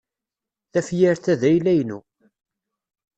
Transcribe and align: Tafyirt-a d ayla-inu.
Tafyirt-a 0.71 1.33
d 1.39 1.41
ayla-inu. 1.49 1.99